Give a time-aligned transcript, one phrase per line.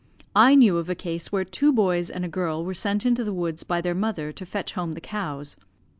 [0.35, 3.31] I knew of a case where two boys and a girl were sent into the
[3.31, 5.55] woods by their mother to fetch home the cows.